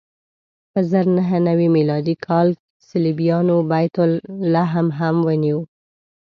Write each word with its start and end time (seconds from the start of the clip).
په 0.71 0.79
زر 0.91 1.05
نهه 1.17 1.37
نوې 1.47 1.67
میلادي 1.75 2.15
کال 2.25 2.47
صلیبیانو 2.89 3.55
بیت 3.71 3.95
لحم 4.53 4.87
هم 4.99 5.15
ونیو. 5.27 5.59